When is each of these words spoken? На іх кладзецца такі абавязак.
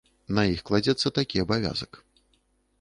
На 0.37 0.45
іх 0.53 0.63
кладзецца 0.69 1.13
такі 1.19 1.43
абавязак. 1.45 2.03